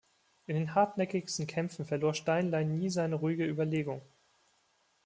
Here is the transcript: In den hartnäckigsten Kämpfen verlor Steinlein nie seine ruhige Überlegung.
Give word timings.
In 0.47 0.55
den 0.55 0.73
hartnäckigsten 0.73 1.45
Kämpfen 1.45 1.85
verlor 1.85 2.15
Steinlein 2.15 2.73
nie 2.75 2.89
seine 2.89 3.13
ruhige 3.17 3.45
Überlegung. 3.45 4.01